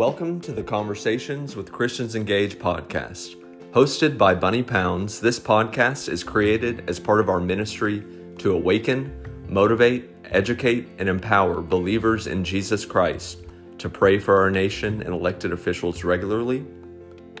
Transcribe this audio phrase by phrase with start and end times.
[0.00, 3.36] Welcome to the Conversations with Christians Engage podcast.
[3.72, 8.02] Hosted by Bunny Pounds, this podcast is created as part of our ministry
[8.38, 9.12] to awaken,
[9.46, 13.40] motivate, educate, and empower believers in Jesus Christ
[13.76, 16.64] to pray for our nation and elected officials regularly,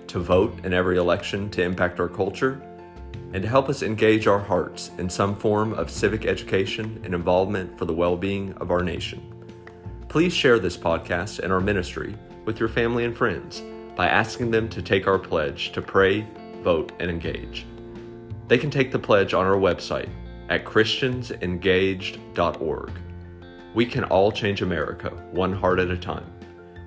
[0.08, 2.60] to vote in every election to impact our culture,
[3.32, 7.78] and to help us engage our hearts in some form of civic education and involvement
[7.78, 9.22] for the well being of our nation.
[10.10, 12.14] Please share this podcast and our ministry
[12.50, 13.62] with your family and friends
[13.94, 16.26] by asking them to take our pledge to pray,
[16.62, 17.64] vote, and engage.
[18.48, 20.08] They can take the pledge on our website
[20.48, 22.90] at christiansengaged.org.
[23.72, 26.26] We can all change America one heart at a time.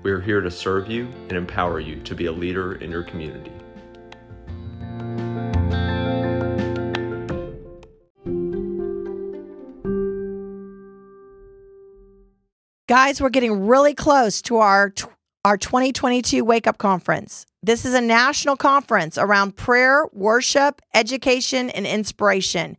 [0.04, 3.04] We are here to serve you and empower you to be a leader in your
[3.04, 3.54] community.
[12.90, 14.90] Guys, we're getting really close to our
[15.46, 17.46] our 2022 Wake Up Conference.
[17.62, 22.78] This is a national conference around prayer, worship, education, and inspiration.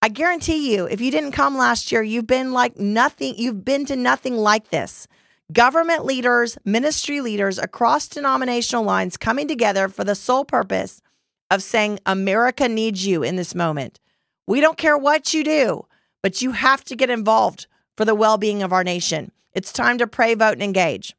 [0.00, 3.84] I guarantee you, if you didn't come last year, you've been like nothing, you've been
[3.86, 5.08] to nothing like this.
[5.52, 11.02] Government leaders, ministry leaders across denominational lines coming together for the sole purpose
[11.50, 13.98] of saying, America needs you in this moment.
[14.46, 15.86] We don't care what you do,
[16.22, 19.32] but you have to get involved for the well being of our nation.
[19.52, 21.12] It's time to pray, vote, and engage.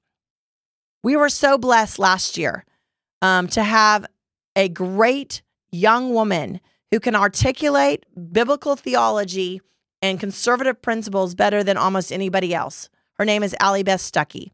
[1.05, 2.65] We were so blessed last year
[3.21, 4.07] um, to have
[4.55, 9.61] a great young woman who can articulate biblical theology
[10.01, 12.89] and conservative principles better than almost anybody else.
[13.19, 14.49] Her name is Allie Beth Stuckey.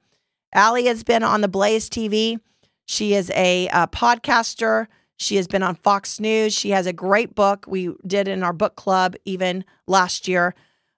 [0.52, 2.42] Allie has been on the Blaze TV.
[2.86, 4.88] She is a, a podcaster.
[5.16, 6.54] She has been on Fox News.
[6.54, 10.54] She has a great book we did in our book club even last year.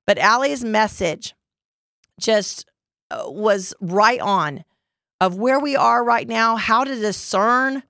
[0.08, 1.36] But Allie's message
[2.20, 2.66] just
[3.12, 4.64] uh, was right on
[5.24, 7.82] of where we are right now, how to discern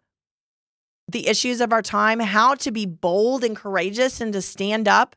[1.07, 5.15] the issues of our time, how to be bold and courageous and to stand up.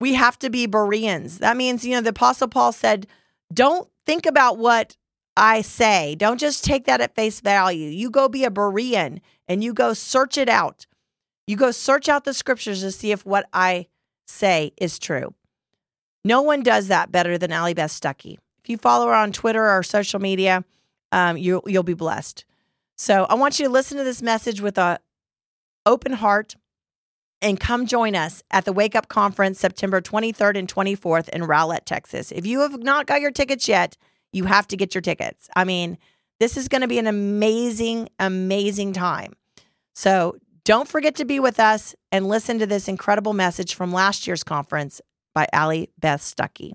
[0.00, 1.38] We have to be Bereans.
[1.38, 3.08] That means, you know, the Apostle Paul said,
[3.52, 4.96] don't think about what
[5.36, 6.14] I say.
[6.14, 7.88] Don't just take that at face value.
[7.88, 10.86] You go be a Berean and you go search it out.
[11.48, 13.88] You go search out the scriptures to see if what I
[14.28, 15.34] say is true.
[16.24, 18.38] No one does that better than Allie Beth Stuckey.
[18.62, 20.64] If you follow her on Twitter or social media,
[21.12, 22.44] um, you you'll be blessed.
[22.96, 24.98] So I want you to listen to this message with a
[25.86, 26.56] open heart
[27.40, 31.84] and come join us at the Wake Up Conference September 23rd and 24th in Rowlett,
[31.84, 32.32] Texas.
[32.32, 33.96] If you have not got your tickets yet,
[34.32, 35.48] you have to get your tickets.
[35.54, 35.98] I mean,
[36.40, 39.34] this is going to be an amazing, amazing time.
[39.94, 44.26] So don't forget to be with us and listen to this incredible message from last
[44.26, 45.00] year's conference
[45.34, 46.72] by Allie Beth Stuckey.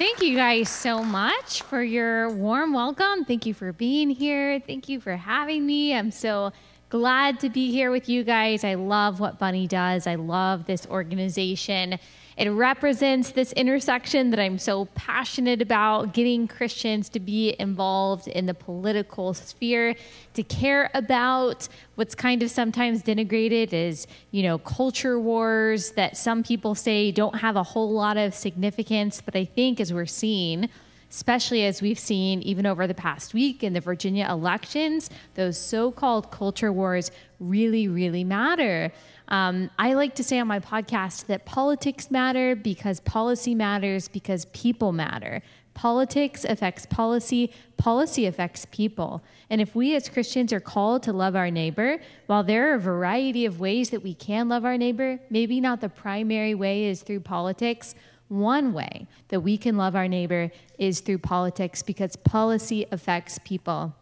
[0.00, 3.26] Thank you guys so much for your warm welcome.
[3.26, 4.58] Thank you for being here.
[4.58, 5.94] Thank you for having me.
[5.94, 6.54] I'm so
[6.88, 8.64] glad to be here with you guys.
[8.64, 10.06] I love what Bunny does.
[10.06, 11.98] I love this organization.
[12.40, 18.46] It represents this intersection that I'm so passionate about getting Christians to be involved in
[18.46, 19.94] the political sphere,
[20.32, 26.42] to care about what's kind of sometimes denigrated as, you know, culture wars that some
[26.42, 29.20] people say don't have a whole lot of significance.
[29.22, 30.70] But I think as we're seeing,
[31.10, 35.90] especially as we've seen even over the past week in the Virginia elections, those so
[35.90, 38.90] called culture wars really, really matter.
[39.30, 44.46] Um, I like to say on my podcast that politics matter because policy matters because
[44.46, 45.40] people matter.
[45.72, 49.22] Politics affects policy, policy affects people.
[49.48, 52.80] And if we as Christians are called to love our neighbor, while there are a
[52.80, 57.02] variety of ways that we can love our neighbor, maybe not the primary way is
[57.02, 57.94] through politics.
[58.28, 63.94] One way that we can love our neighbor is through politics because policy affects people.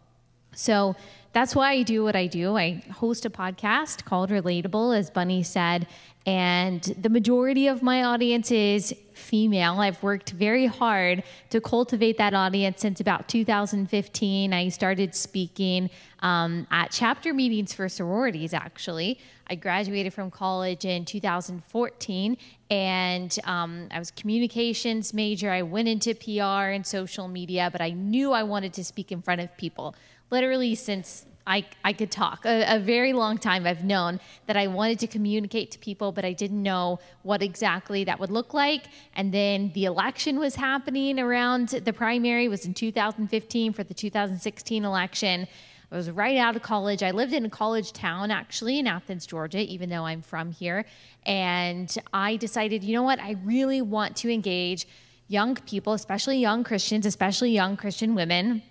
[0.58, 0.96] So
[1.32, 2.56] that's why I do what I do.
[2.56, 5.86] I host a podcast called Relatable, as Bunny said,
[6.26, 9.80] and the majority of my audience is female.
[9.80, 14.52] I've worked very hard to cultivate that audience since about 2015.
[14.52, 15.90] I started speaking
[16.20, 19.20] um, at chapter meetings for sororities, actually.
[19.50, 22.36] I graduated from college in 2014
[22.70, 25.50] and um, I was communications major.
[25.50, 29.22] I went into PR and social media, but I knew I wanted to speak in
[29.22, 29.94] front of people
[30.30, 32.44] literally since I, I could talk.
[32.44, 36.22] A, a, very long time I've known that I wanted to communicate to people, but
[36.22, 38.84] I didn't know what exactly that would look like.
[39.14, 44.84] And then the election was happening around the primary was in 2015 for the 2016
[44.84, 45.48] election.
[45.90, 47.02] I was right out of college.
[47.02, 50.84] I lived in a college town, actually, in Athens, Georgia, even though I'm from here.
[51.24, 53.20] And I decided, you know what?
[53.20, 54.86] I really want to engage
[55.28, 58.62] young people, especially young Christians, especially young Christian women,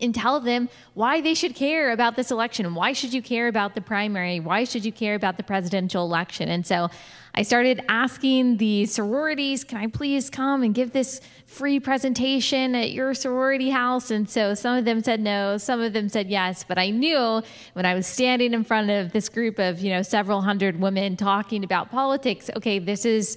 [0.00, 2.74] and tell them why they should care about this election.
[2.74, 4.40] Why should you care about the primary?
[4.40, 6.48] Why should you care about the presidential election?
[6.48, 6.90] And so
[7.36, 12.92] I started asking the sororities, can I please come and give this free presentation at
[12.92, 14.10] your sorority house?
[14.10, 17.42] And so some of them said no, some of them said yes, but I knew
[17.72, 21.16] when I was standing in front of this group of, you know, several hundred women
[21.16, 23.36] talking about politics, okay, this is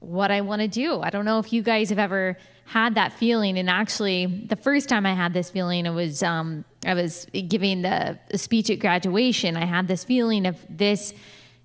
[0.00, 1.00] what I want to do.
[1.00, 3.58] I don't know if you guys have ever had that feeling.
[3.58, 7.82] And actually, the first time I had this feeling, it was um, I was giving
[7.82, 9.56] the, the speech at graduation.
[9.56, 11.14] I had this feeling of this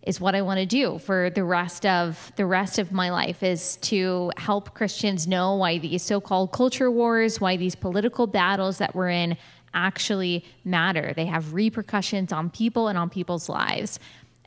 [0.03, 3.43] is what I want to do for the rest of the rest of my life
[3.43, 8.95] is to help Christians know why these so-called culture wars, why these political battles that
[8.95, 9.37] we're in
[9.73, 11.13] actually matter.
[11.15, 13.99] They have repercussions on people and on people's lives.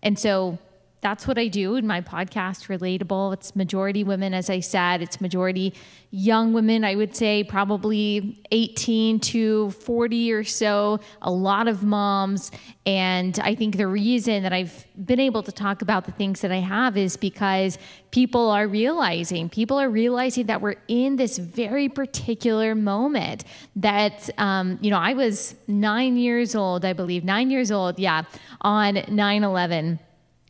[0.03, 0.59] And so
[1.05, 3.35] that's what I do in my podcast, Relatable.
[3.35, 5.03] It's majority women, as I said.
[5.03, 5.75] It's majority
[6.11, 12.51] young women, I would say probably 18 to 40 or so, a lot of moms.
[12.87, 16.51] And I think the reason that I've been able to talk about the things that
[16.51, 17.77] I have is because
[18.11, 23.45] people are realizing, people are realizing that we're in this very particular moment.
[23.77, 28.23] That, um, you know, I was nine years old, I believe, nine years old, yeah,
[28.63, 29.99] on 9 11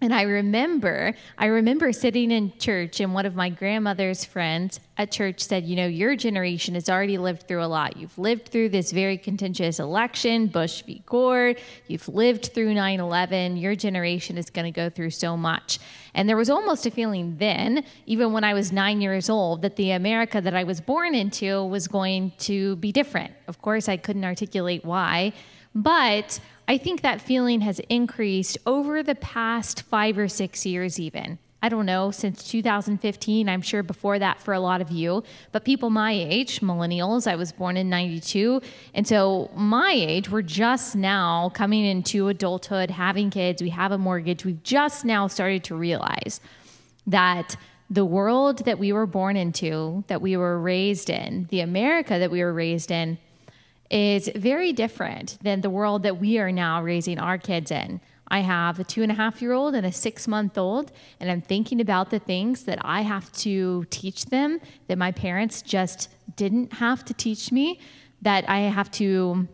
[0.01, 5.13] and I remember, I remember sitting in church, and one of my grandmother's friends at
[5.13, 7.97] church said, You know, your generation has already lived through a lot.
[7.97, 11.03] You've lived through this very contentious election, Bush v.
[11.07, 11.55] Gore.
[11.87, 13.57] You've lived through 9 11.
[13.57, 15.79] Your generation is going to go through so much.
[16.13, 19.77] And there was almost a feeling then, even when I was nine years old, that
[19.77, 23.33] the America that I was born into was going to be different.
[23.47, 25.33] Of course, I couldn't articulate why.
[25.75, 31.39] But I think that feeling has increased over the past five or six years, even.
[31.63, 35.65] I don't know, since 2015, I'm sure before that for a lot of you, but
[35.65, 38.61] people my age, millennials, I was born in 92.
[38.93, 43.99] And so my age, we're just now coming into adulthood, having kids, we have a
[43.99, 44.45] mortgage.
[44.45, 46.41] We've just now started to realize
[47.07, 47.57] that
[47.89, 52.31] the world that we were born into, that we were raised in, the America that
[52.31, 53.17] we were raised in,
[53.91, 58.01] is very different than the world that we are now raising our kids in.
[58.29, 61.31] I have a two and a half year old and a six month old, and
[61.31, 66.09] I'm thinking about the things that I have to teach them that my parents just
[66.37, 67.81] didn't have to teach me,
[68.23, 69.47] that I have to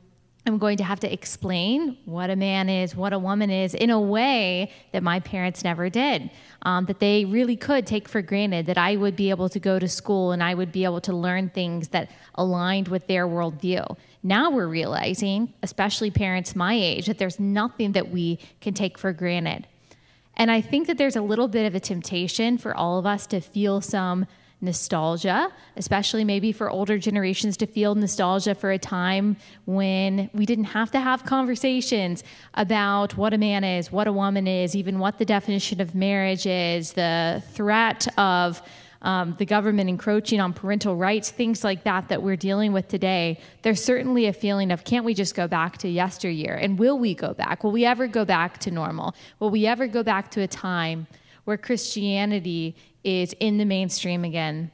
[0.46, 3.90] I'm going to have to explain what a man is, what a woman is, in
[3.90, 6.30] a way that my parents never did.
[6.62, 9.78] Um, that they really could take for granted that I would be able to go
[9.78, 13.96] to school and I would be able to learn things that aligned with their worldview.
[14.22, 19.12] Now we're realizing, especially parents my age, that there's nothing that we can take for
[19.12, 19.66] granted.
[20.36, 23.26] And I think that there's a little bit of a temptation for all of us
[23.28, 24.26] to feel some
[24.60, 30.64] nostalgia, especially maybe for older generations to feel nostalgia for a time when we didn't
[30.64, 32.22] have to have conversations
[32.54, 36.46] about what a man is, what a woman is, even what the definition of marriage
[36.46, 38.60] is, the threat of
[39.02, 43.40] um, the government encroaching on parental rights, things like that that we're dealing with today,
[43.62, 46.54] there's certainly a feeling of can't we just go back to yesteryear?
[46.54, 47.64] And will we go back?
[47.64, 49.14] Will we ever go back to normal?
[49.38, 51.06] Will we ever go back to a time
[51.44, 54.70] where Christianity is in the mainstream again?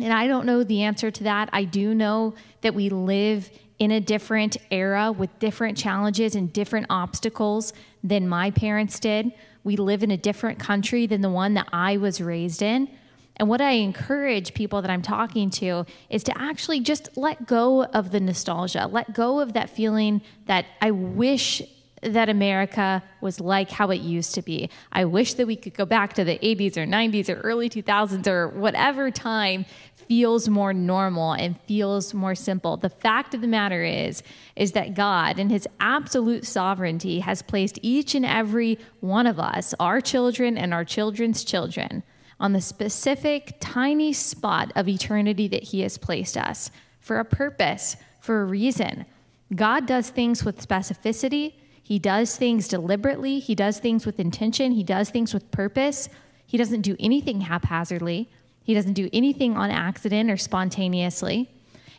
[0.00, 1.50] And I don't know the answer to that.
[1.52, 6.86] I do know that we live in a different era with different challenges and different
[6.88, 9.32] obstacles than my parents did.
[9.64, 12.88] We live in a different country than the one that I was raised in.
[13.36, 17.84] And what I encourage people that I'm talking to is to actually just let go
[17.84, 21.62] of the nostalgia, let go of that feeling that I wish
[22.02, 24.70] that America was like how it used to be.
[24.92, 28.26] I wish that we could go back to the 80s or 90s or early 2000s
[28.26, 29.66] or whatever time
[30.08, 32.76] feels more normal and feels more simple.
[32.76, 34.22] The fact of the matter is
[34.56, 39.74] is that God in his absolute sovereignty has placed each and every one of us,
[39.78, 42.02] our children and our children's children,
[42.40, 47.96] on the specific tiny spot of eternity that he has placed us for a purpose,
[48.20, 49.06] for a reason.
[49.54, 51.52] God does things with specificity
[51.90, 56.08] he does things deliberately, he does things with intention, he does things with purpose.
[56.46, 58.30] He doesn't do anything haphazardly,
[58.62, 61.50] he doesn't do anything on accident or spontaneously.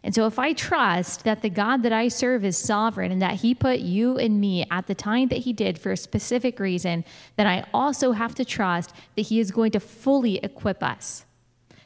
[0.03, 3.35] And so, if I trust that the God that I serve is sovereign and that
[3.35, 7.05] He put you and me at the time that He did for a specific reason,
[7.37, 11.25] then I also have to trust that He is going to fully equip us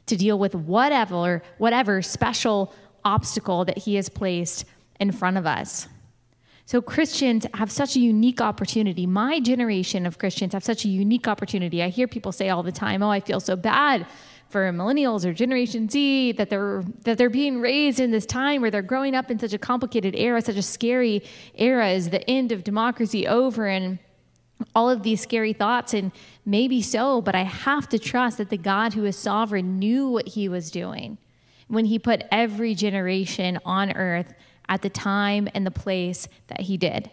[0.06, 4.64] to deal with whatever, whatever special obstacle that He has placed
[5.00, 5.90] in front of us.
[6.66, 9.06] So, Christians have such a unique opportunity.
[9.06, 11.84] My generation of Christians have such a unique opportunity.
[11.84, 14.08] I hear people say all the time, Oh, I feel so bad
[14.56, 18.72] for millennials or generation z that they're that they're being raised in this time where
[18.72, 21.22] they're growing up in such a complicated era such a scary
[21.56, 24.00] era is the end of democracy over and
[24.74, 25.94] all of these scary thoughts.
[25.94, 26.10] And
[26.46, 30.26] maybe so but i have to trust that the god who is sovereign knew what
[30.26, 31.18] he was doing
[31.68, 34.34] when he put every generation on earth
[34.70, 37.12] at the time and the place that he did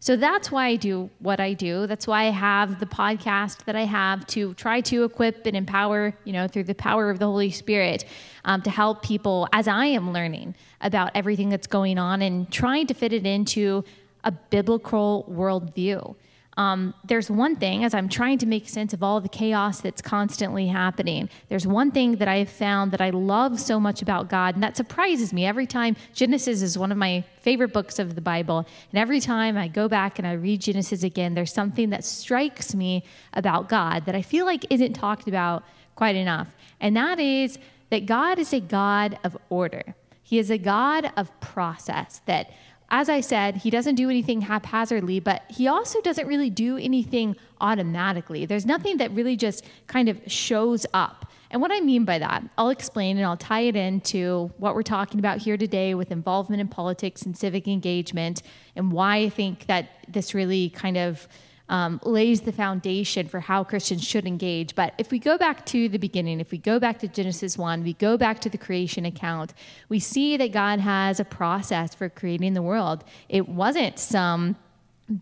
[0.00, 1.86] so that's why I do what I do.
[1.88, 6.14] That's why I have the podcast that I have to try to equip and empower,
[6.24, 8.04] you know, through the power of the Holy Spirit
[8.44, 12.86] um, to help people as I am learning about everything that's going on and trying
[12.86, 13.84] to fit it into
[14.22, 16.14] a biblical worldview
[16.58, 20.02] um, there's one thing, as I'm trying to make sense of all the chaos that's
[20.02, 24.28] constantly happening, there's one thing that I have found that I love so much about
[24.28, 25.94] God, and that surprises me every time.
[26.12, 29.88] Genesis is one of my favorite books of the Bible, and every time I go
[29.88, 34.22] back and I read Genesis again, there's something that strikes me about God that I
[34.22, 35.62] feel like isn't talked about
[35.94, 36.48] quite enough,
[36.80, 37.56] and that is
[37.90, 39.94] that God is a God of order.
[40.24, 42.50] He is a God of process, that
[42.90, 47.36] as I said, he doesn't do anything haphazardly, but he also doesn't really do anything
[47.60, 48.46] automatically.
[48.46, 51.30] There's nothing that really just kind of shows up.
[51.50, 54.82] And what I mean by that, I'll explain and I'll tie it into what we're
[54.82, 58.42] talking about here today with involvement in politics and civic engagement
[58.76, 61.26] and why I think that this really kind of
[61.68, 64.74] um, lays the foundation for how Christians should engage.
[64.74, 67.82] But if we go back to the beginning, if we go back to Genesis 1,
[67.82, 69.54] we go back to the creation account,
[69.88, 73.04] we see that God has a process for creating the world.
[73.28, 74.56] It wasn't some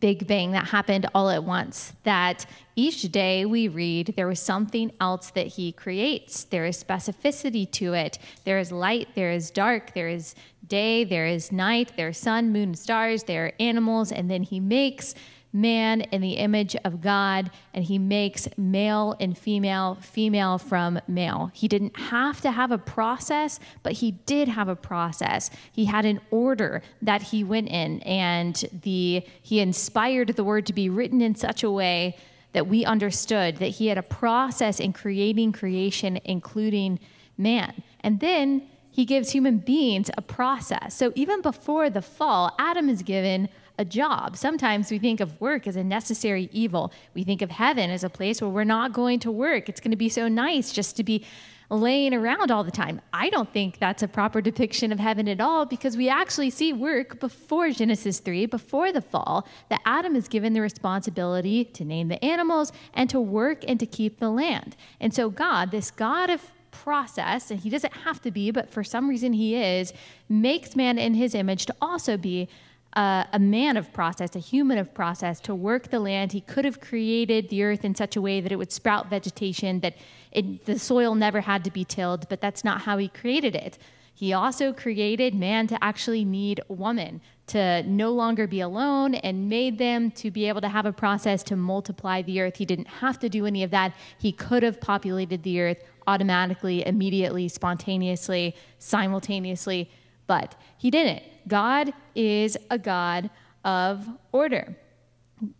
[0.01, 1.93] big bang that happened all at once.
[2.03, 6.45] That each day we read there was something else that he creates.
[6.45, 8.19] There is specificity to it.
[8.45, 10.35] There is light, there is dark, there is
[10.67, 14.59] day, there is night, there is sun, moon, stars, there are animals, and then he
[14.59, 15.15] makes
[15.61, 21.51] man in the image of God, and he makes male and female, female from male.
[21.55, 25.51] He didn't have to have a process, but he did have a process.
[25.73, 30.73] He had an order that he went in, and the he inspired the word to
[30.73, 32.17] be written in such a way
[32.53, 36.99] that we understood that he had a process in creating creation, including
[37.37, 37.83] man.
[38.01, 40.95] And then he gives human beings a process.
[40.95, 44.37] So even before the fall, Adam is given a job.
[44.37, 46.93] Sometimes we think of work as a necessary evil.
[47.15, 49.69] We think of heaven as a place where we're not going to work.
[49.69, 51.25] It's going to be so nice just to be
[51.69, 53.01] laying around all the time.
[53.13, 56.73] I don't think that's a proper depiction of heaven at all because we actually see
[56.73, 62.09] work before Genesis 3, before the fall, that Adam is given the responsibility to name
[62.09, 64.77] the animals and to work and to keep the land.
[65.01, 66.41] And so, God, this God of
[66.71, 69.93] process, and he doesn't have to be, but for some reason he is,
[70.29, 72.49] makes man in his image to also be
[72.97, 76.33] a, a man of process, a human of process, to work the land.
[76.33, 79.81] He could have created the earth in such a way that it would sprout vegetation,
[79.81, 79.97] that
[80.33, 83.79] it, the soil never had to be tilled, but that's not how he created it.
[84.15, 89.77] He also created man to actually need woman, to no longer be alone, and made
[89.77, 92.57] them to be able to have a process to multiply the earth.
[92.57, 93.95] He didn't have to do any of that.
[94.19, 99.91] He could have populated the earth automatically, immediately, spontaneously, simultaneously,
[100.27, 101.23] but he didn't.
[101.49, 103.31] God is a God
[103.65, 104.77] of order.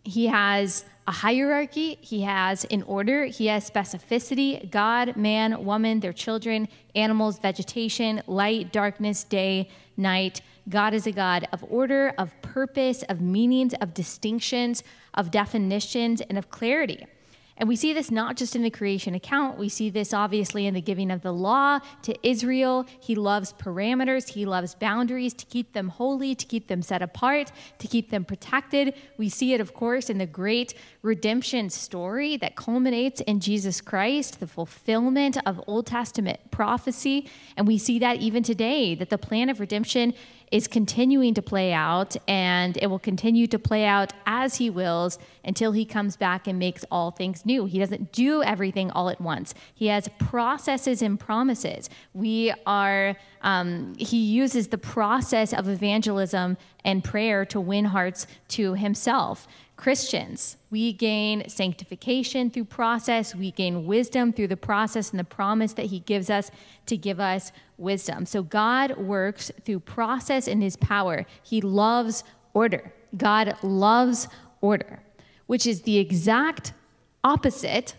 [0.03, 6.13] He has a hierarchy, he has an order, he has specificity God, man, woman, their
[6.13, 10.41] children, animals, vegetation, light, darkness, day, night.
[10.67, 14.83] God is a God of order, of purpose, of meanings, of distinctions,
[15.13, 17.05] of definitions, and of clarity.
[17.59, 20.73] And we see this not just in the creation account, we see this obviously in
[20.73, 22.85] the giving of the law to Israel.
[22.99, 27.51] He loves parameters, he loves boundaries to keep them holy, to keep them set apart,
[27.79, 28.93] to keep them protected.
[29.17, 34.39] We see it, of course, in the great redemption story that culminates in Jesus Christ,
[34.39, 37.29] the fulfillment of Old Testament prophecy.
[37.55, 40.13] And we see that even today, that the plan of redemption
[40.51, 45.19] is continuing to play out, and it will continue to play out as He wills
[45.43, 47.65] until He comes back and makes all things new.
[47.65, 51.89] He doesn't do everything all at once, He has processes and promises.
[52.13, 58.73] We are, um, He uses the process of evangelism and prayer to win hearts to
[58.73, 59.47] himself.
[59.75, 65.73] Christians, we gain sanctification through process, we gain wisdom through the process and the promise
[65.73, 66.49] that he gives us
[66.87, 68.25] to give us wisdom.
[68.25, 71.25] So God works through process in his power.
[71.43, 72.91] He loves order.
[73.15, 74.27] God loves
[74.61, 74.99] order,
[75.45, 76.73] which is the exact
[77.23, 77.95] opposite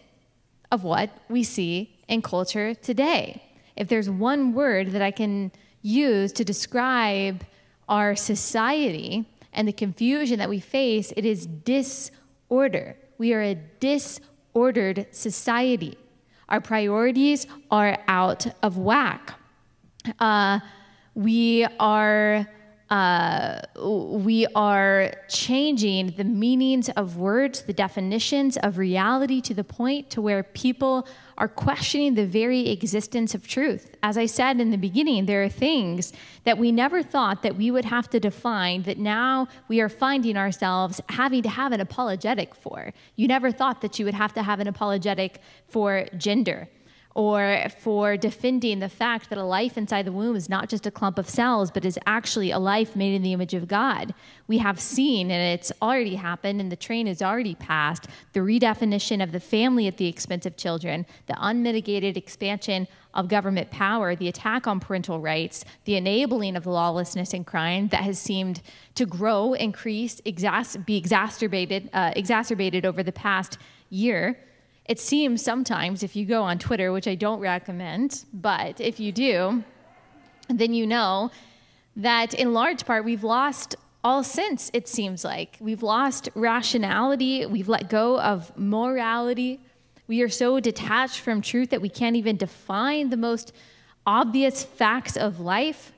[0.72, 3.42] of what we see in culture today.
[3.76, 7.44] If there's one word that I can use to describe
[7.88, 12.96] our society, and the confusion that we face, it is disorder.
[13.18, 15.96] We are a disordered society.
[16.48, 19.34] Our priorities are out of whack.
[20.18, 20.60] Uh,
[21.14, 22.46] we are
[22.90, 30.08] uh, we are changing the meanings of words, the definitions of reality to the point
[30.10, 31.06] to where people
[31.38, 33.96] are questioning the very existence of truth.
[34.02, 36.12] As I said in the beginning, there are things
[36.44, 40.36] that we never thought that we would have to define that now we are finding
[40.36, 42.92] ourselves having to have an apologetic for.
[43.16, 46.68] You never thought that you would have to have an apologetic for gender
[47.18, 50.90] or for defending the fact that a life inside the womb is not just a
[50.90, 54.14] clump of cells, but is actually a life made in the image of God.
[54.46, 59.20] We have seen, and it's already happened, and the train has already passed, the redefinition
[59.20, 64.28] of the family at the expense of children, the unmitigated expansion of government power, the
[64.28, 68.62] attack on parental rights, the enabling of lawlessness and crime that has seemed
[68.94, 73.58] to grow, increase, exas- be exacerbated, uh, exacerbated over the past
[73.90, 74.38] year
[74.88, 79.12] it seems sometimes if you go on Twitter, which I don't recommend, but if you
[79.12, 79.62] do,
[80.48, 81.30] then you know
[81.96, 85.58] that in large part we've lost all sense, it seems like.
[85.60, 89.60] We've lost rationality, we've let go of morality.
[90.06, 93.52] We are so detached from truth that we can't even define the most
[94.06, 95.92] obvious facts of life.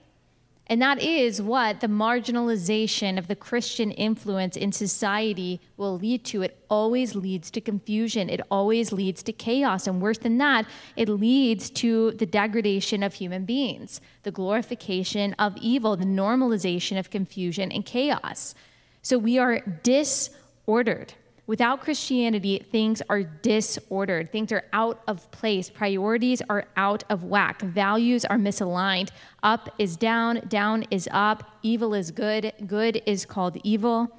[0.70, 6.42] And that is what the marginalization of the Christian influence in society will lead to.
[6.42, 9.88] It always leads to confusion, it always leads to chaos.
[9.88, 15.56] And worse than that, it leads to the degradation of human beings, the glorification of
[15.56, 18.54] evil, the normalization of confusion and chaos.
[19.02, 21.14] So we are disordered.
[21.50, 24.30] Without Christianity, things are disordered.
[24.30, 25.68] Things are out of place.
[25.68, 27.60] Priorities are out of whack.
[27.62, 29.08] Values are misaligned.
[29.42, 31.58] Up is down, down is up.
[31.64, 34.16] Evil is good, good is called evil.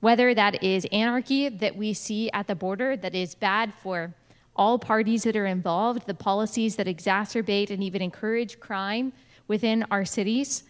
[0.00, 4.14] Whether that is anarchy that we see at the border that is bad for
[4.56, 9.12] all parties that are involved, the policies that exacerbate and even encourage crime
[9.46, 10.64] within our cities,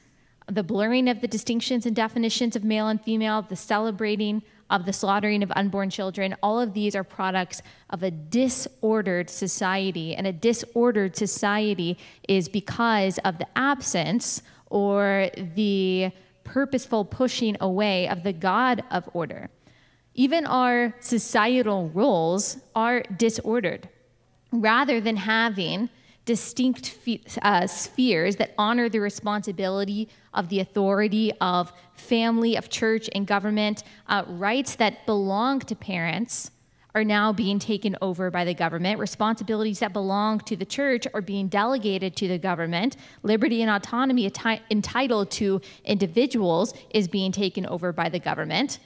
[0.51, 4.93] the blurring of the distinctions and definitions of male and female, the celebrating of the
[4.93, 10.17] slaughtering of unborn children, all of these are products of a disordered society.
[10.17, 16.11] And a disordered society is because of the absence or the
[16.43, 19.51] purposeful pushing away of the God of order.
[20.15, 23.89] Even our societal roles are disordered.
[24.51, 25.89] Rather than having
[26.25, 26.97] distinct
[27.43, 33.83] uh, spheres that honor the responsibility of the authority of family, of church, and government.
[34.07, 36.51] Uh, rights that belong to parents
[36.95, 38.99] are now being taken over by the government.
[38.99, 42.97] Responsibilities that belong to the church are being delegated to the government.
[43.23, 44.31] Liberty and autonomy
[44.71, 48.79] entitled to individuals is being taken over by the government.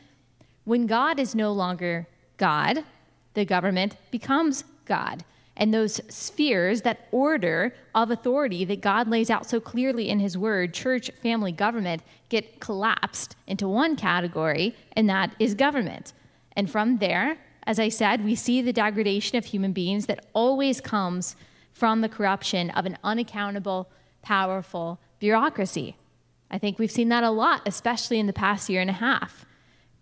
[0.65, 2.85] When God is no longer God,
[3.35, 5.25] the government becomes God
[5.57, 10.37] and those spheres, that order of authority that God lays out so clearly in His
[10.37, 16.13] Word, church, family, government, get collapsed into one category, and that is government.
[16.57, 20.81] And from there, as I said, we see the degradation of human beings that always
[20.81, 21.37] comes
[21.73, 23.91] from the corruption of an unaccountable,
[24.23, 25.97] powerful bureaucracy.
[26.51, 29.46] I think we've seen that a lot, especially in the past year and a half,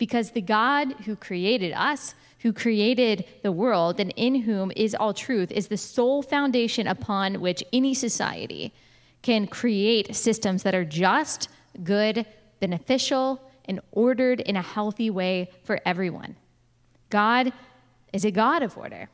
[0.04, 5.14] because the God who created us, who created the world and in whom is all
[5.14, 8.74] truth, is the sole foundation upon which any society
[9.22, 11.48] can create systems that are just,
[11.84, 12.26] good,
[12.60, 16.36] beneficial, and ordered in a healthy way for everyone.
[17.08, 17.50] God
[18.12, 19.08] is a God of order.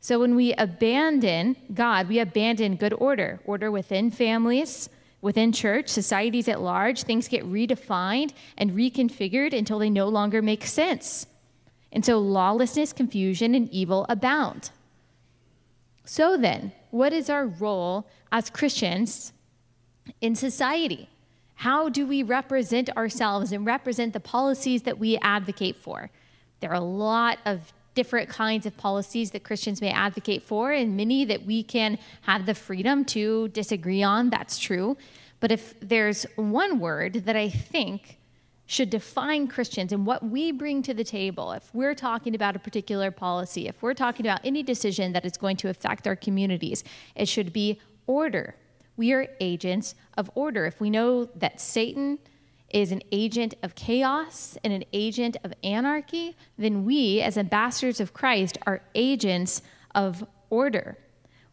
[0.00, 4.90] So when we abandon God, we abandon good order, order within families,
[5.22, 10.66] within church, societies at large, things get redefined and reconfigured until they no longer make
[10.66, 11.26] sense.
[11.90, 14.70] And so lawlessness, confusion, and evil abound.
[16.04, 19.32] So then, what is our role as Christians
[20.20, 21.08] in society?
[21.54, 26.10] How do we represent ourselves and represent the policies that we advocate for?
[26.60, 30.96] There are a lot of different kinds of policies that Christians may advocate for, and
[30.96, 34.30] many that we can have the freedom to disagree on.
[34.30, 34.96] That's true.
[35.40, 38.18] But if there's one word that I think
[38.72, 41.52] should define Christians and what we bring to the table.
[41.52, 45.36] If we're talking about a particular policy, if we're talking about any decision that is
[45.36, 46.82] going to affect our communities,
[47.14, 48.54] it should be order.
[48.96, 50.64] We are agents of order.
[50.64, 52.18] If we know that Satan
[52.72, 58.12] is an agent of chaos and an agent of anarchy, then we, as ambassadors of
[58.12, 59.62] Christ, are agents
[59.94, 60.98] of order.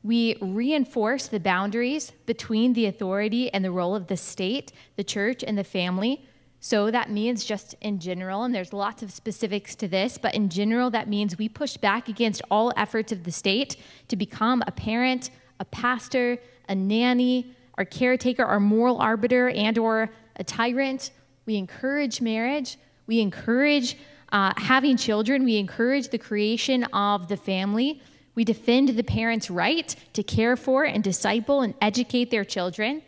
[0.02, 5.44] We reinforce the boundaries between the authority and the role of the state, the church,
[5.44, 6.26] and the family.
[6.62, 10.50] So that means just in general, and there's lots of specifics to this, but in
[10.50, 13.78] general, that means we push back against all efforts of the state
[14.10, 15.30] to become a parent,
[15.60, 21.12] a pastor, a nanny, our caretaker, our moral arbiter, and or a tyrant.
[21.46, 22.78] We encourage marriage.
[23.06, 23.98] We encourage
[24.32, 25.44] uh, having children.
[25.44, 28.02] We encourage the creation of the family.
[28.36, 33.02] We defend the parents' right to care for and disciple and educate their children.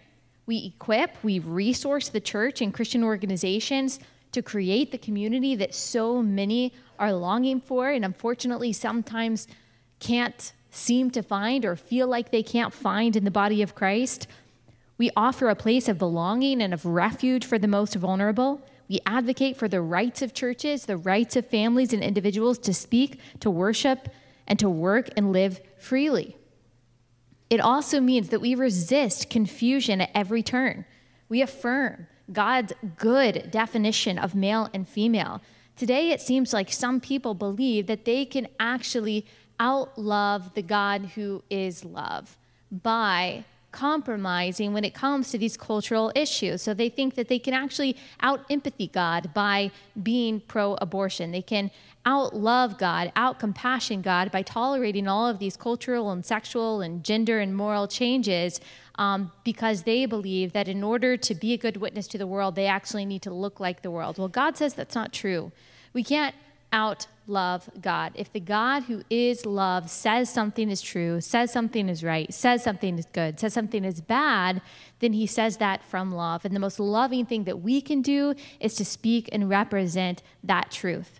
[0.45, 3.99] We equip, we resource the church and Christian organizations
[4.31, 9.47] to create the community that so many are longing for and unfortunately sometimes
[9.99, 14.27] can't seem to find or feel like they can't find in the body of Christ.
[15.01, 18.61] We offer a place of belonging and of refuge for the most vulnerable.
[18.87, 23.19] We advocate for the rights of churches, the rights of families and individuals to speak,
[23.39, 24.09] to worship,
[24.45, 26.37] and to work and live freely.
[27.49, 30.85] It also means that we resist confusion at every turn.
[31.29, 35.41] We affirm God's good definition of male and female.
[35.75, 39.25] Today, it seems like some people believe that they can actually
[39.59, 42.37] outlove the God who is love
[42.71, 46.61] by compromising when it comes to these cultural issues.
[46.61, 51.31] So they think that they can actually out empathy God by being pro abortion.
[51.31, 51.71] They can
[52.05, 57.03] out love God, out compassion God by tolerating all of these cultural and sexual and
[57.03, 58.59] gender and moral changes
[58.95, 62.55] um, because they believe that in order to be a good witness to the world,
[62.55, 64.17] they actually need to look like the world.
[64.17, 65.51] Well, God says that's not true.
[65.93, 66.35] We can't
[66.73, 68.11] out love God.
[68.15, 72.63] If the God who is love says something is true, says something is right, says
[72.63, 74.61] something is good, says something is bad,
[74.99, 76.45] then he says that from love.
[76.45, 80.71] And the most loving thing that we can do is to speak and represent that
[80.71, 81.19] truth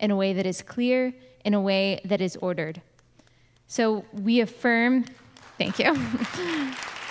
[0.00, 2.80] in a way that is clear, in a way that is ordered.
[3.66, 5.04] So we affirm,
[5.58, 5.94] thank you.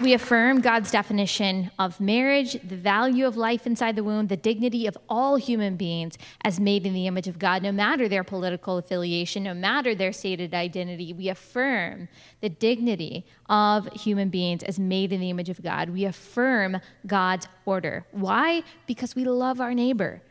[0.00, 4.86] We affirm God's definition of marriage, the value of life inside the womb, the dignity
[4.86, 8.78] of all human beings as made in the image of God, no matter their political
[8.78, 11.12] affiliation, no matter their stated identity.
[11.12, 12.08] We affirm
[12.40, 15.90] the dignity of human beings as made in the image of God.
[15.90, 18.06] We affirm God's order.
[18.12, 18.62] Why?
[18.86, 20.22] Because we love our neighbor.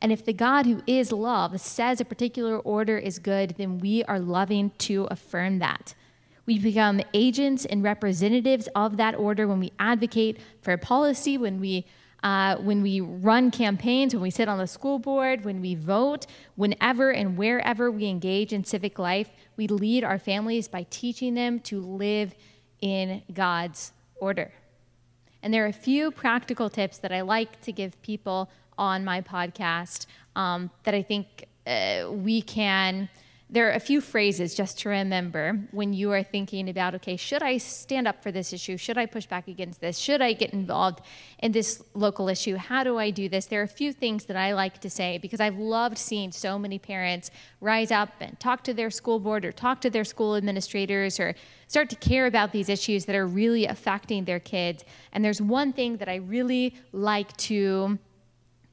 [0.00, 4.04] And if the God who is love says a particular order is good, then we
[4.04, 5.96] are loving to affirm that.
[6.46, 11.86] We become agents and representatives of that order when we advocate for policy, when we
[12.22, 16.26] uh, when we run campaigns, when we sit on the school board, when we vote,
[16.56, 21.60] whenever and wherever we engage in civic life, we lead our families by teaching them
[21.60, 22.34] to live
[22.80, 24.50] in God's order.
[25.42, 29.20] And there are a few practical tips that I like to give people on my
[29.20, 33.08] podcast um, that I think uh, we can
[33.48, 37.42] there are a few phrases just to remember when you are thinking about okay should
[37.42, 38.76] i stand up for this issue?
[38.76, 39.98] Should i push back against this?
[39.98, 41.00] Should i get involved
[41.38, 42.56] in this local issue?
[42.56, 43.46] How do i do this?
[43.46, 46.58] There are a few things that i like to say because i've loved seeing so
[46.58, 47.30] many parents
[47.60, 51.34] rise up and talk to their school board or talk to their school administrators or
[51.68, 54.84] start to care about these issues that are really affecting their kids.
[55.12, 57.98] And there's one thing that i really like to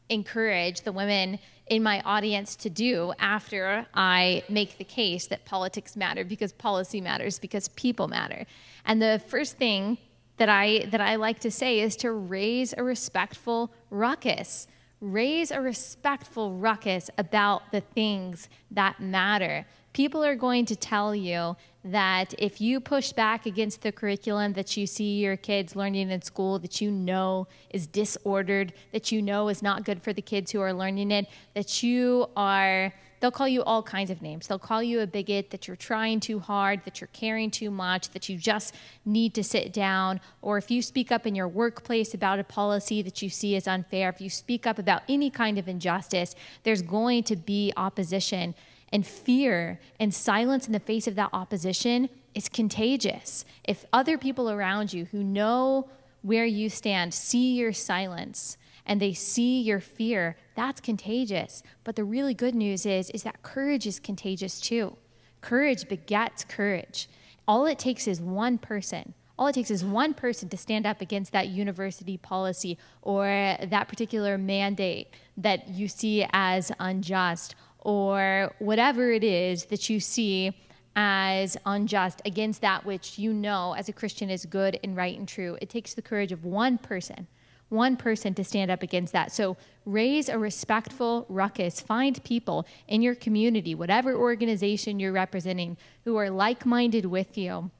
[0.09, 5.95] encourage the women in my audience to do after I make the case that politics
[5.95, 8.45] matter because policy matters because people matter.
[8.85, 9.97] And the first thing
[10.37, 14.67] that I that I like to say is to raise a respectful ruckus.
[14.99, 19.65] Raise a respectful ruckus about the things that matter.
[19.93, 24.75] People are going to tell you that if you push back against the curriculum that
[24.75, 29.49] you see your kids learning in school that you know is disordered, that you know
[29.49, 33.47] is not good for the kids who are learning it, that you are they'll call
[33.47, 34.47] you all kinds of names.
[34.47, 38.09] They'll call you a bigot, that you're trying too hard, that you're caring too much,
[38.09, 38.75] that you just
[39.05, 40.19] need to sit down.
[40.41, 43.65] Or if you speak up in your workplace about a policy that you see as
[43.65, 48.55] unfair, if you speak up about any kind of injustice, there's going to be opposition.
[48.93, 53.43] And fear and silence in the face of that opposition is contagious.
[53.63, 55.89] If other people around you who know
[56.21, 61.63] where you stand see your silence and they see your fear, that's contagious.
[61.83, 64.95] But the really good news is is that courage is contagious too.
[65.41, 67.09] Courage begets courage.
[67.47, 71.01] All it takes is one person, All it takes is one person to stand up
[71.01, 79.11] against that university policy or that particular mandate that you see as unjust or whatever
[79.11, 80.53] it is that you see
[80.95, 85.27] as unjust against that which you know as a Christian is good and right and
[85.27, 85.57] true.
[85.61, 87.27] It takes the courage of one person,
[87.69, 89.31] one person to stand up against that.
[89.31, 91.81] So raise a respectful ruckus.
[91.81, 97.71] Find people in your community, whatever organization you're representing, who are like minded with you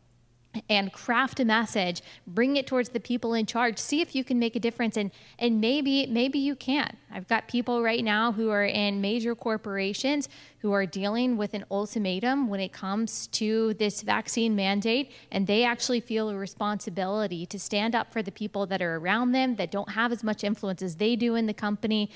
[0.70, 4.40] and craft a message bring it towards the people in charge see if you can
[4.40, 6.96] make a difference and and maybe maybe you can.
[7.12, 11.66] I've got people right now who are in major corporations who are dealing with an
[11.70, 17.60] ultimatum when it comes to this vaccine mandate and they actually feel a responsibility to
[17.60, 20.82] stand up for the people that are around them that don't have as much influence
[20.82, 22.10] as they do in the company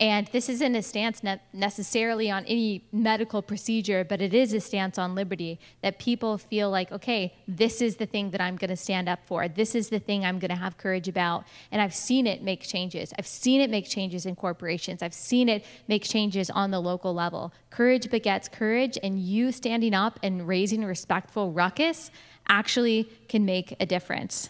[0.00, 4.60] and this isn't a stance ne- necessarily on any medical procedure, but it is a
[4.60, 8.70] stance on liberty that people feel like, okay, this is the thing that I'm going
[8.70, 9.46] to stand up for.
[9.46, 11.44] This is the thing I'm going to have courage about.
[11.70, 13.12] And I've seen it make changes.
[13.18, 15.02] I've seen it make changes in corporations.
[15.02, 17.52] I've seen it make changes on the local level.
[17.68, 22.10] Courage begets courage, and you standing up and raising a respectful ruckus
[22.48, 24.48] actually can make a difference.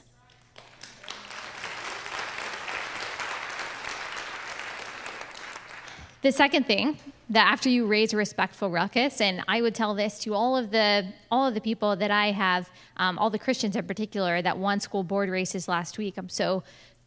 [6.22, 6.98] The second thing
[7.30, 10.70] that after you raise a respectful ruckus, and I would tell this to all of
[10.70, 14.58] the all of the people that I have, um, all the Christians in particular, that
[14.58, 16.18] won school board races last week.
[16.18, 16.62] I'm so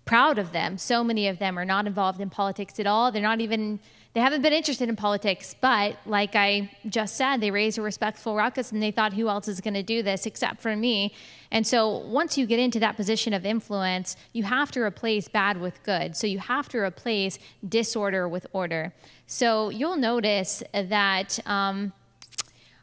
[0.06, 0.78] proud of them.
[0.78, 3.12] So many of them are not involved in politics at all.
[3.12, 3.80] They're not even
[4.14, 8.36] they haven't been interested in politics, but like I just said, they raised a respectful
[8.36, 11.16] ruckus and they thought, who else is going to do this except for me?
[11.50, 15.60] And so once you get into that position of influence, you have to replace bad
[15.60, 16.16] with good.
[16.16, 18.94] So you have to replace disorder with order.
[19.26, 21.40] So you'll notice that.
[21.48, 21.92] Um,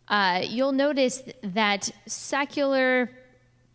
[0.09, 3.09] uh, you'll notice that secular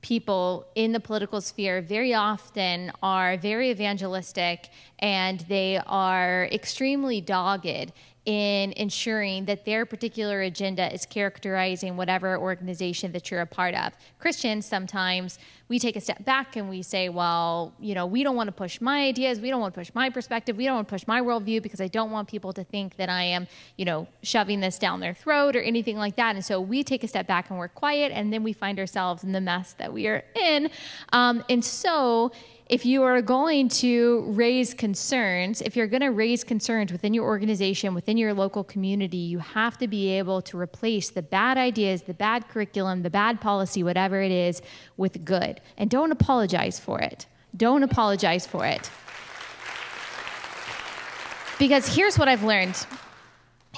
[0.05, 7.91] people in the political sphere very often are very evangelistic and they are extremely dogged
[8.25, 13.93] in ensuring that their particular agenda is characterizing whatever organization that you're a part of.
[14.19, 18.35] Christians sometimes we take a step back and we say, well, you know, we don't
[18.35, 20.87] want to push my ideas, we don't want to push my perspective, we don't want
[20.87, 23.85] to push my worldview because I don't want people to think that I am, you
[23.85, 26.35] know, shoving this down their throat or anything like that.
[26.35, 29.23] And so we take a step back and we're quiet, and then we find ourselves
[29.23, 30.69] in the mess that we are in.
[31.13, 32.31] Um, and so
[32.67, 37.25] if you are going to raise concerns, if you're going to raise concerns within your
[37.25, 42.01] organization, within your local community, you have to be able to replace the bad ideas,
[42.01, 44.63] the bad curriculum, the bad policy, whatever it is,
[44.97, 45.61] with good.
[45.77, 47.27] And don't apologize for it.
[47.55, 48.89] Don't apologize for it.
[51.59, 52.83] Because here's what I've learned.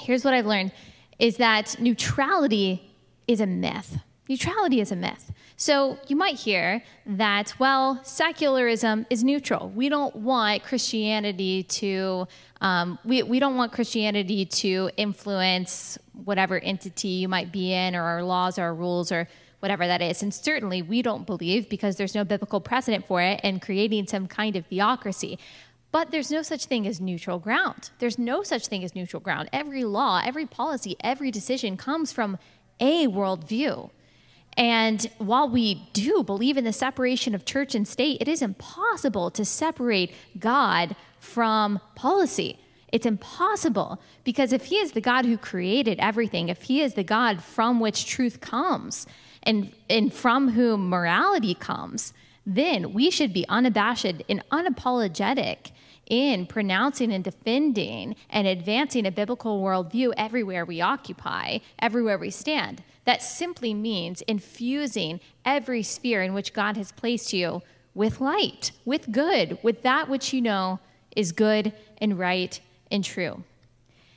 [0.00, 0.72] Here's what I've learned
[1.18, 2.90] is that neutrality
[3.26, 3.98] is a myth.
[4.28, 5.30] Neutrality is a myth.
[5.60, 9.70] So you might hear that, well, secularism is neutral.
[9.70, 12.28] We don't want Christianity to,
[12.60, 18.02] um, we, we don't want Christianity to influence whatever entity you might be in or
[18.02, 20.22] our laws or our rules or whatever that is.
[20.22, 24.28] And certainly we don't believe, because there's no biblical precedent for it, in creating some
[24.28, 25.40] kind of theocracy.
[25.90, 27.90] But there's no such thing as neutral ground.
[27.98, 29.48] There's no such thing as neutral ground.
[29.52, 32.38] Every law, every policy, every decision comes from
[32.78, 33.90] a worldview.
[34.58, 39.30] And while we do believe in the separation of church and state, it is impossible
[39.30, 42.58] to separate God from policy.
[42.90, 47.04] It's impossible because if He is the God who created everything, if He is the
[47.04, 49.06] God from which truth comes
[49.44, 52.12] and, and from whom morality comes,
[52.44, 55.70] then we should be unabashed and unapologetic
[56.06, 62.82] in pronouncing and defending and advancing a biblical worldview everywhere we occupy, everywhere we stand.
[63.08, 67.62] That simply means infusing every sphere in which God has placed you
[67.94, 70.78] with light, with good, with that which you know
[71.16, 73.44] is good and right and true.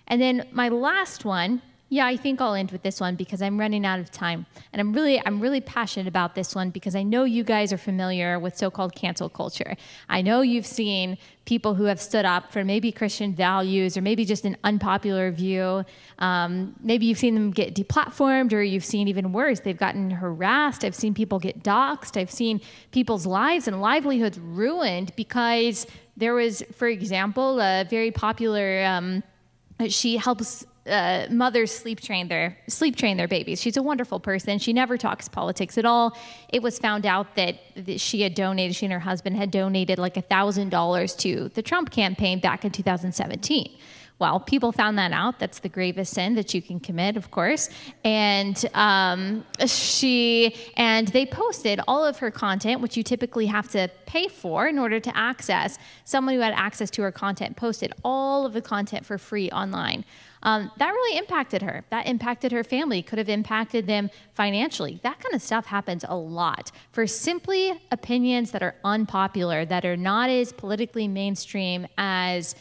[0.07, 1.61] And then my last one
[1.93, 4.45] yeah, I think I'll end with this one because I'm running out of time.
[4.71, 7.77] And I'm really I'm really passionate about this one because I know you guys are
[7.77, 9.75] familiar with so-called cancel culture.
[10.07, 14.23] I know you've seen people who have stood up for maybe Christian values or maybe
[14.23, 15.83] just an unpopular view.
[16.19, 20.85] Um, maybe you've seen them get deplatformed or you've seen even worse, they've gotten harassed.
[20.85, 22.15] I've seen people get doxxed.
[22.15, 28.81] I've seen people's lives and livelihoods ruined because there was, for example, a very popular
[28.85, 29.23] um,
[29.87, 33.61] she helps uh, mothers sleep train their sleep train their babies.
[33.61, 34.57] She's a wonderful person.
[34.57, 36.17] She never talks politics at all.
[36.49, 38.75] It was found out that, that she had donated.
[38.75, 42.65] She and her husband had donated like a thousand dollars to the Trump campaign back
[42.65, 43.77] in 2017.
[44.17, 45.39] Well, people found that out.
[45.39, 47.69] That's the gravest sin that you can commit, of course.
[48.03, 53.89] And um, she and they posted all of her content, which you typically have to
[54.05, 55.79] pay for in order to access.
[56.05, 60.05] Someone who had access to her content posted all of the content for free online.
[60.43, 61.83] Um, that really impacted her.
[61.89, 64.99] That impacted her family, could have impacted them financially.
[65.03, 69.97] That kind of stuff happens a lot for simply opinions that are unpopular, that are
[69.97, 72.55] not as politically mainstream as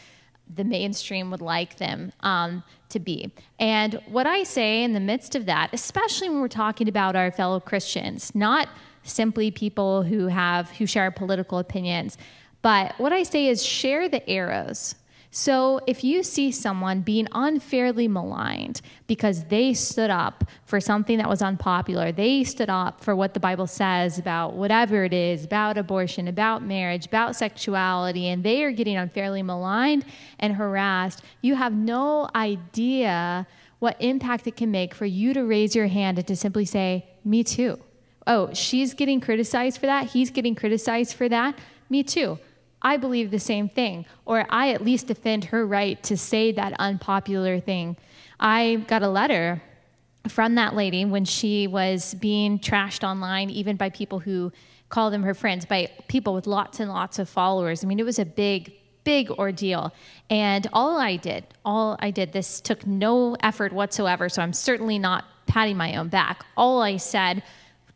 [0.54, 3.32] the mainstream would like them um, to be.
[3.58, 7.30] And what I say in the midst of that, especially when we're talking about our
[7.30, 8.68] fellow Christians, not
[9.04, 12.18] simply people who have who share political opinions,
[12.62, 14.96] but what I say is share the arrows
[15.32, 21.28] so if you see someone being unfairly maligned because they stood up for something that
[21.28, 25.78] was unpopular, they stood up for what the Bible says about whatever it is, about
[25.78, 30.04] abortion, about marriage, about sexuality, and they are getting unfairly maligned
[30.40, 33.46] and harassed, you have no idea
[33.78, 37.06] what impact it can make for you to raise your hand and to simply say,
[37.24, 37.78] Me too.
[38.26, 40.08] Oh, she's getting criticized for that.
[40.08, 41.56] He's getting criticized for that.
[41.88, 42.38] Me too.
[42.82, 46.72] I believe the same thing, or I at least defend her right to say that
[46.78, 47.96] unpopular thing.
[48.38, 49.62] I got a letter
[50.28, 54.52] from that lady when she was being trashed online, even by people who
[54.88, 57.84] call them her friends, by people with lots and lots of followers.
[57.84, 58.72] I mean, it was a big,
[59.04, 59.92] big ordeal.
[60.28, 64.98] And all I did, all I did, this took no effort whatsoever, so I'm certainly
[64.98, 66.44] not patting my own back.
[66.56, 67.42] All I said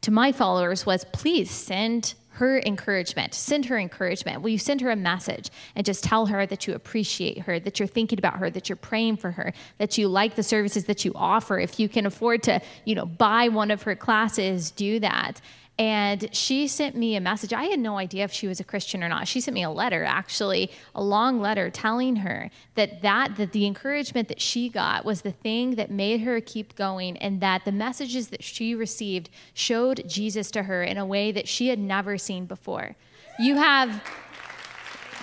[0.02, 3.32] to my followers was please send her encouragement.
[3.32, 4.42] Send her encouragement.
[4.42, 7.78] Will you send her a message and just tell her that you appreciate her, that
[7.78, 11.04] you're thinking about her, that you're praying for her, that you like the services that
[11.04, 11.60] you offer.
[11.60, 15.40] If you can afford to, you know, buy one of her classes, do that.
[15.76, 17.52] And she sent me a message.
[17.52, 19.26] I had no idea if she was a Christian or not.
[19.26, 23.66] She sent me a letter, actually, a long letter telling her that that that the
[23.66, 27.72] encouragement that she got was the thing that made her keep going and that the
[27.72, 32.18] messages that she received showed Jesus to her in a way that she had never
[32.18, 32.94] seen before.
[33.40, 34.00] You have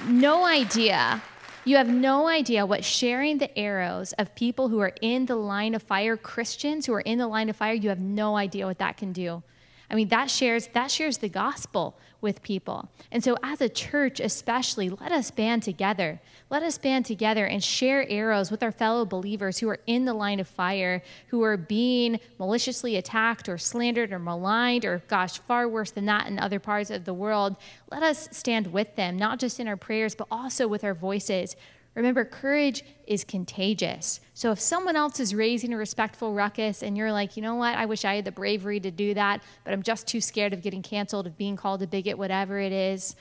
[0.06, 1.22] no idea
[1.64, 5.76] you have no idea what sharing the arrows of people who are in the line
[5.76, 8.80] of fire, Christians who are in the line of fire, you have no idea what
[8.80, 9.44] that can do.
[9.92, 12.88] I mean, that shares that shares the gospel with people.
[13.12, 16.22] And so as a church especially, let us band together.
[16.50, 20.14] Let us band together and share arrows with our fellow believers who are in the
[20.14, 25.68] line of fire, who are being maliciously attacked or slandered or maligned or gosh, far
[25.68, 27.58] worse than that in other parts of the world.
[27.92, 31.58] Let us stand with them, not just in our prayers, but also with our voices
[31.94, 34.22] Remember, courage is contagious.
[34.34, 37.76] So if someone else is raising a respectful ruckus and you're like, you know what,
[37.76, 40.62] I wish I had the bravery to do that, but I'm just too scared of
[40.62, 43.16] getting canceled, of being called a bigot, whatever it is,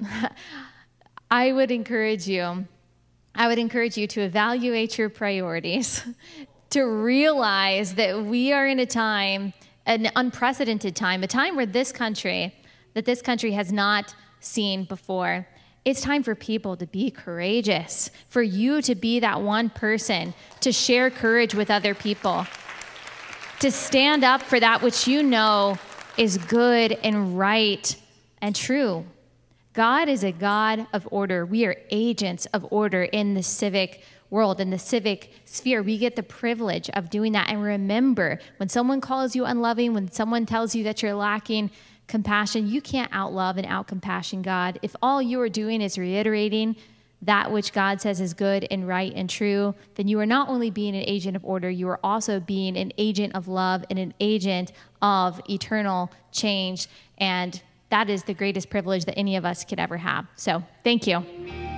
[1.30, 2.66] I would encourage you.
[3.34, 6.02] I would encourage you to evaluate your priorities,
[6.70, 9.52] to realize that we are in a time,
[9.84, 12.54] an unprecedented time, a time where this country,
[12.94, 15.46] that this country has not seen before.
[15.86, 20.72] It's time for people to be courageous, for you to be that one person to
[20.72, 22.44] share courage with other people,
[23.60, 25.78] to stand up for that which you know
[26.18, 27.94] is good and right
[28.42, 29.04] and true.
[29.74, 31.46] God is a God of order.
[31.46, 35.84] We are agents of order in the civic world, in the civic sphere.
[35.84, 37.48] We get the privilege of doing that.
[37.48, 41.70] And remember, when someone calls you unloving, when someone tells you that you're lacking,
[42.06, 42.68] compassion.
[42.68, 44.78] You can't outlove and outcompassion God.
[44.82, 46.76] If all you are doing is reiterating
[47.22, 50.70] that which God says is good and right and true, then you are not only
[50.70, 54.14] being an agent of order, you are also being an agent of love and an
[54.20, 56.88] agent of eternal change.
[57.18, 60.26] And that is the greatest privilege that any of us could ever have.
[60.36, 61.75] So, thank you.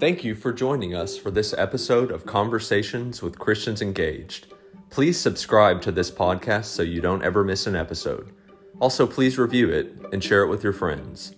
[0.00, 4.46] Thank you for joining us for this episode of Conversations with Christians Engaged.
[4.88, 8.32] Please subscribe to this podcast so you don't ever miss an episode.
[8.80, 11.34] Also, please review it and share it with your friends.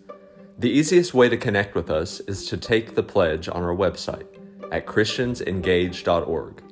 [0.57, 4.29] The easiest way to connect with us is to take the pledge on our website
[4.71, 6.63] at christiansengaged.org.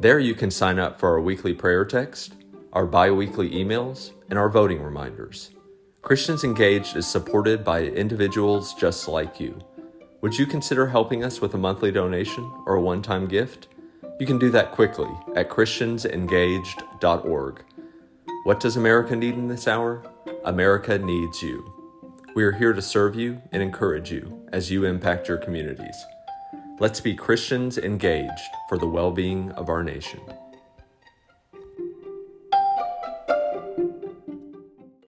[0.00, 2.32] There you can sign up for our weekly prayer text,
[2.72, 5.50] our bi weekly emails, and our voting reminders.
[6.00, 9.60] Christians Engaged is supported by individuals just like you.
[10.24, 13.68] Would you consider helping us with a monthly donation or a one time gift?
[14.18, 17.64] You can do that quickly at ChristiansEngaged.org.
[18.44, 20.02] What does America need in this hour?
[20.46, 21.70] America needs you.
[22.34, 26.06] We are here to serve you and encourage you as you impact your communities.
[26.80, 30.20] Let's be Christians engaged for the well being of our nation.